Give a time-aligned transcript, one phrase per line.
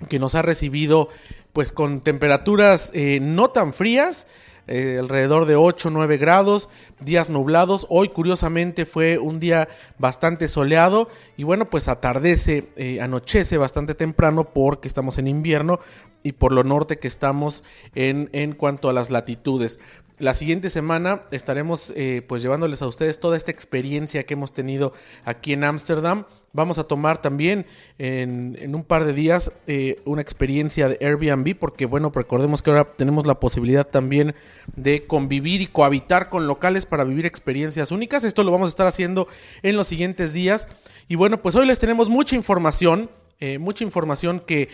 [0.09, 1.09] que nos ha recibido
[1.53, 4.27] pues con temperaturas eh, no tan frías,
[4.67, 7.87] eh, alrededor de 8 9 grados, días nublados.
[7.89, 14.49] Hoy curiosamente fue un día bastante soleado y bueno, pues atardece, eh, anochece bastante temprano
[14.53, 15.79] porque estamos en invierno
[16.21, 17.63] y por lo norte que estamos
[17.95, 19.79] en, en cuanto a las latitudes.
[20.19, 24.93] La siguiente semana estaremos eh, pues llevándoles a ustedes toda esta experiencia que hemos tenido
[25.25, 26.25] aquí en Ámsterdam.
[26.53, 27.67] Vamos a tomar también
[27.99, 32.93] en, un par de días eh, una experiencia de Airbnb porque bueno, recordemos que ahora
[32.93, 34.33] tenemos la posibilidad también
[34.75, 38.23] de convivir y cohabitar con locales para vivir experiencias únicas.
[38.23, 39.27] Esto lo vamos a estar haciendo
[39.61, 40.67] en los siguientes días.
[41.07, 43.11] Y bueno, pues hoy les tenemos mucha información.
[43.39, 44.67] Eh, mucha información que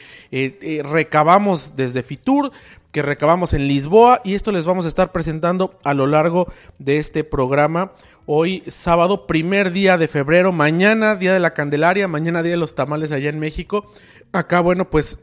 [0.85, 2.53] recabamos desde Fitur,
[2.93, 6.99] que recabamos en Lisboa y esto les vamos a estar presentando a lo largo de
[6.99, 7.91] este programa.
[8.27, 12.75] Hoy sábado, primer día de febrero, mañana día de la Candelaria, mañana día de los
[12.75, 13.91] tamales allá en México.
[14.31, 15.17] Acá, bueno, pues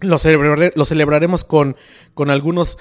[0.00, 1.76] lo, celebraremos con,
[2.12, 2.76] con algunos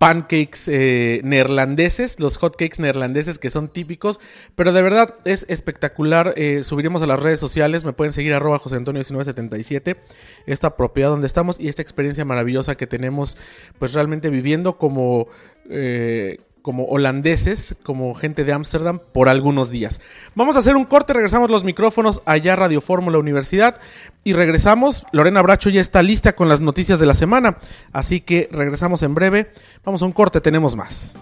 [0.00, 4.18] pancakes eh, neerlandeses, los hotcakes neerlandeses que son típicos,
[4.54, 6.32] pero de verdad es espectacular.
[6.38, 10.00] Eh, subiremos a las redes sociales, me pueden seguir arroba José Antonio 1977,
[10.46, 13.36] esta propiedad donde estamos y esta experiencia maravillosa que tenemos,
[13.78, 15.28] pues realmente viviendo como
[15.68, 20.00] eh, como holandeses, como gente de Ámsterdam, por algunos días.
[20.34, 23.78] Vamos a hacer un corte, regresamos los micrófonos allá Radio Fórmula Universidad
[24.24, 25.04] y regresamos.
[25.12, 27.58] Lorena Bracho ya está lista con las noticias de la semana,
[27.92, 29.52] así que regresamos en breve.
[29.84, 31.16] Vamos a un corte, tenemos más.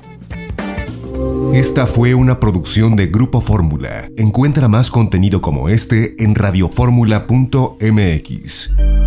[1.52, 4.08] Esta fue una producción de Grupo Fórmula.
[4.16, 8.97] Encuentra más contenido como este en radioformula.mx.